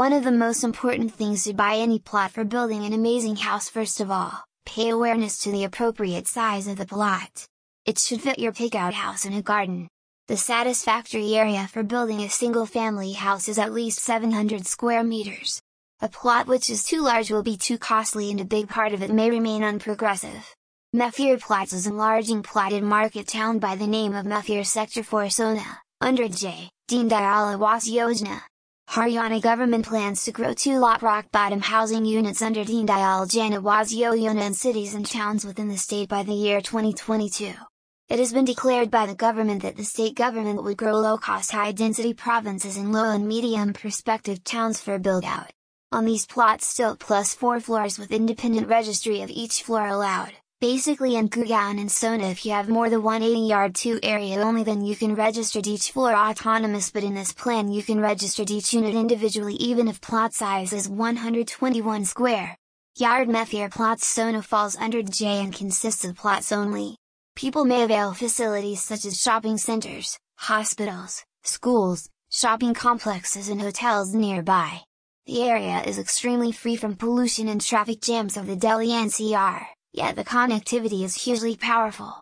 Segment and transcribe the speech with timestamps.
[0.00, 3.68] One of the most important things to buy any plot for building an amazing house
[3.68, 4.32] first of all,
[4.64, 7.44] pay awareness to the appropriate size of the plot.
[7.84, 9.88] It should fit your pickout house in a garden.
[10.26, 15.60] The satisfactory area for building a single family house is at least 700 square meters.
[16.00, 19.02] A plot which is too large will be too costly and a big part of
[19.02, 20.44] it may remain unprogressive.
[20.96, 25.76] Meffier Plots is enlarging plotted market town by the name of Meffier Sector 4 Sohna,
[26.00, 26.70] under J.
[26.88, 28.40] Deen Dayal Awas Yojana.
[28.90, 33.52] Haryana government plans to grow two lot rock bottom housing units under Deen Dayal Jan
[33.52, 37.52] Awas Yojana in cities and towns within the state by the year 2022.
[38.08, 42.14] It has been declared by the government that the state government would grow low-cost high-density
[42.14, 45.52] provinces in low and medium prospective towns for build-out.
[45.92, 50.32] On these plots stilt plus 4 floors with independent registry of each floor allowed.
[50.60, 54.62] Basically in Gurgaon and Sohna if you have more than 180 yard 2 area only
[54.62, 58.74] then you can register each floor autonomous but in this plan you can register each
[58.74, 62.58] unit individually even if plot size is 121 square.
[62.94, 66.98] Yard Meffier plots Sohna falls under J and consists of plots only.
[67.36, 74.82] People may avail facilities such as shopping centers, hospitals, schools, shopping complexes and hotels nearby.
[75.24, 79.64] The area is extremely free from pollution and traffic jams of the Delhi NCR.
[79.92, 82.14] Yet the connectivity is hugely powerful.